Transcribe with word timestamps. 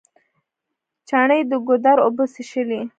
چڼې 1.09 1.39
د 1.49 1.51
ګودر 1.67 1.97
اوبه 2.05 2.25
څښلې. 2.33 2.81